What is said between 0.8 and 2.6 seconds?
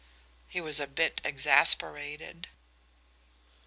bit exasperated.